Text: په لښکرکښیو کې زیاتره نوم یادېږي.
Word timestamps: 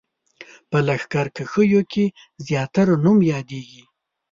په 0.69 0.77
لښکرکښیو 0.87 1.81
کې 1.91 2.05
زیاتره 2.47 2.93
نوم 3.03 3.19
یادېږي. 3.33 3.83